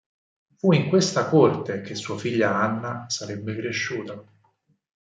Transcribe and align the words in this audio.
Fu 0.57 0.71
in 0.71 0.89
questa 0.89 1.27
corte 1.27 1.81
che 1.81 1.93
sua 1.93 2.17
figlia 2.17 2.55
Anna 2.55 3.05
sarebbe 3.07 3.55
cresciuta. 3.55 4.19